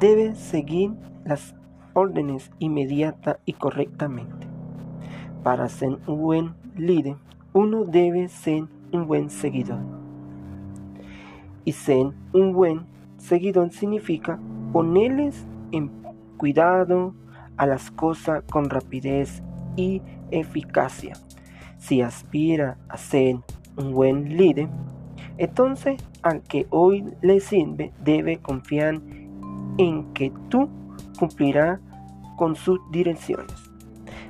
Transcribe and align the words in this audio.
debe 0.00 0.34
seguir 0.34 0.92
las 1.26 1.54
órdenes 1.92 2.50
inmediata 2.58 3.38
y 3.44 3.52
correctamente. 3.52 4.48
Para 5.42 5.68
ser 5.68 5.98
un 6.06 6.18
buen 6.18 6.54
líder, 6.74 7.16
uno 7.52 7.84
debe 7.84 8.28
ser 8.28 8.64
un 8.92 9.06
buen 9.06 9.28
seguidor. 9.28 9.80
Y 11.66 11.72
ser 11.72 12.12
un 12.32 12.52
buen 12.54 12.86
seguidor 13.18 13.70
significa 13.72 14.40
ponerles 14.72 15.44
en 15.70 15.90
cuidado 16.38 17.14
a 17.58 17.66
las 17.66 17.90
cosas 17.90 18.42
con 18.50 18.70
rapidez 18.70 19.42
y 19.76 20.00
eficacia. 20.30 21.12
Si 21.76 22.00
aspira 22.00 22.78
a 22.88 22.96
ser 22.96 23.36
un 23.76 23.92
buen 23.92 24.38
líder, 24.38 24.70
entonces 25.36 26.02
al 26.22 26.42
que 26.42 26.66
hoy 26.70 27.04
le 27.20 27.40
sirve 27.40 27.92
debe 28.02 28.38
confiar 28.38 28.94
en 28.94 29.19
que 30.14 30.32
tú 30.48 30.68
cumplirás 31.18 31.80
con 32.36 32.56
sus 32.56 32.80
direcciones. 32.90 33.70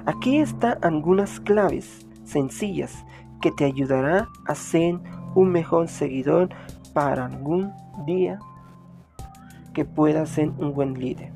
Aquí 0.06 0.38
están 0.38 0.78
algunas 0.82 1.40
claves 1.40 2.06
sencillas 2.24 3.04
que 3.40 3.50
te 3.50 3.64
ayudarán 3.64 4.26
a 4.46 4.54
ser 4.54 4.98
un 5.34 5.50
mejor 5.50 5.88
seguidor 5.88 6.48
para 6.92 7.26
algún 7.26 7.72
día 8.06 8.38
que 9.72 9.84
pueda 9.84 10.26
ser 10.26 10.50
un 10.50 10.72
buen 10.74 10.94
líder. 10.94 11.32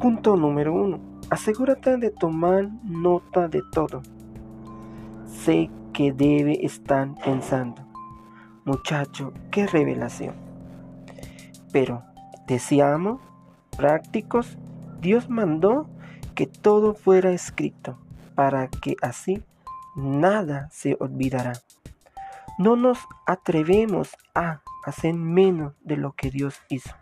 Punto 0.00 0.36
número 0.36 0.74
uno. 0.74 1.00
Asegúrate 1.30 1.96
de 1.96 2.10
tomar 2.10 2.68
nota 2.84 3.48
de 3.48 3.62
todo. 3.72 4.02
Sé 5.26 5.70
que 5.92 6.12
debe 6.12 6.64
estar 6.64 7.14
pensando. 7.24 7.93
Muchacho, 8.64 9.34
qué 9.50 9.66
revelación. 9.66 10.34
Pero, 11.70 12.02
deseamos, 12.46 13.20
prácticos, 13.76 14.56
Dios 15.00 15.28
mandó 15.28 15.86
que 16.34 16.46
todo 16.46 16.94
fuera 16.94 17.30
escrito 17.32 17.98
para 18.34 18.68
que 18.68 18.96
así 19.02 19.42
nada 19.96 20.68
se 20.70 20.96
olvidará. 20.98 21.52
No 22.56 22.76
nos 22.76 22.98
atrevemos 23.26 24.16
a 24.34 24.62
hacer 24.84 25.14
menos 25.14 25.74
de 25.82 25.96
lo 25.96 26.12
que 26.12 26.30
Dios 26.30 26.60
hizo. 26.68 26.94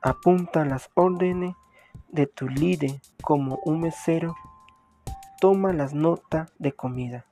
Apunta 0.00 0.64
las 0.64 0.90
órdenes 0.94 1.56
de 2.08 2.26
tu 2.26 2.48
líder 2.48 3.00
como 3.22 3.58
un 3.64 3.80
mesero. 3.80 4.36
Toma 5.40 5.72
las 5.72 5.92
notas 5.92 6.52
de 6.58 6.72
comida. 6.72 7.27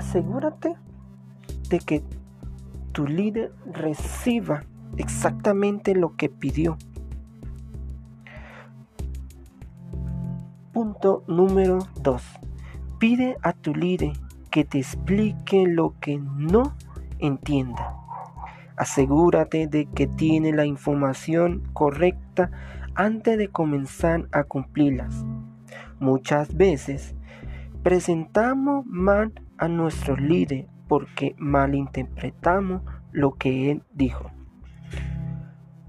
Asegúrate 0.00 0.76
de 1.68 1.78
que 1.78 2.02
tu 2.92 3.06
líder 3.06 3.52
reciba 3.70 4.62
exactamente 4.96 5.94
lo 5.94 6.16
que 6.16 6.30
pidió. 6.30 6.78
Punto 10.72 11.22
número 11.28 11.80
2. 12.00 12.22
Pide 12.98 13.36
a 13.42 13.52
tu 13.52 13.74
líder 13.74 14.14
que 14.50 14.64
te 14.64 14.78
explique 14.78 15.66
lo 15.66 15.94
que 16.00 16.16
no 16.16 16.74
entienda. 17.18 17.94
Asegúrate 18.78 19.66
de 19.66 19.84
que 19.84 20.06
tiene 20.06 20.54
la 20.54 20.64
información 20.64 21.62
correcta 21.74 22.50
antes 22.94 23.36
de 23.36 23.48
comenzar 23.48 24.28
a 24.32 24.44
cumplirlas. 24.44 25.26
Muchas 25.98 26.56
veces 26.56 27.14
presentamos 27.82 28.86
mal 28.86 29.34
a 29.60 29.68
nuestro 29.68 30.16
líder 30.16 30.66
porque 30.88 31.36
malinterpretamos 31.38 32.82
lo 33.12 33.34
que 33.34 33.70
él 33.70 33.84
dijo. 33.92 34.30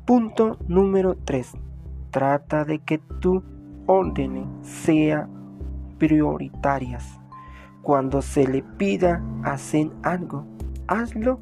Punto 0.05 0.59
número 0.67 1.15
3. 1.15 1.53
Trata 2.11 2.65
de 2.65 2.79
que 2.79 2.97
tu 2.97 3.43
órdenes 3.87 4.45
sean 4.61 5.29
prioritarias. 5.97 7.19
Cuando 7.81 8.21
se 8.21 8.45
le 8.45 8.61
pida 8.61 9.23
hacer 9.43 9.89
algo, 10.03 10.45
hazlo 10.87 11.39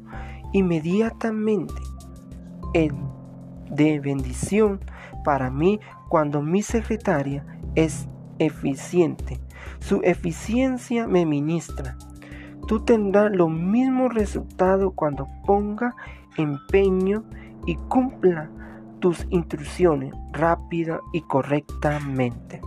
inmediatamente. 0.52 1.74
Es 2.72 2.92
de 3.70 3.98
bendición 3.98 4.80
para 5.24 5.50
mí 5.50 5.80
cuando 6.08 6.42
mi 6.42 6.62
secretaria 6.62 7.44
es 7.74 8.08
eficiente. 8.38 9.40
Su 9.80 10.00
eficiencia 10.04 11.08
me 11.08 11.26
ministra. 11.26 11.96
Tú 12.70 12.78
tendrás 12.78 13.32
los 13.32 13.50
mismos 13.50 14.14
resultados 14.14 14.92
cuando 14.94 15.26
ponga 15.44 15.96
empeño 16.36 17.24
y 17.66 17.74
cumpla 17.74 18.48
tus 19.00 19.26
instrucciones 19.30 20.14
rápida 20.30 21.00
y 21.12 21.22
correctamente. 21.22 22.60